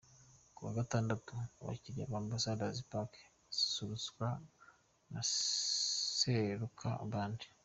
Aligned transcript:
Ku 0.53 0.59
wa 0.65 0.73
Gatandatu: 0.79 1.33
Abakiliya 1.59 2.09
ba 2.11 2.17
Ambassador's 2.23 2.81
Park 2.91 3.11
basusurutswa 3.49 4.27
na 5.11 5.21
Seruka 5.31 6.91
band. 7.13 7.39